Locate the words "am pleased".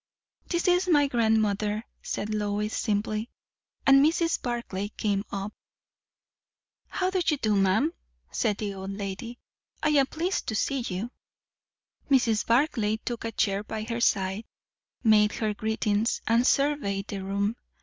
9.89-10.47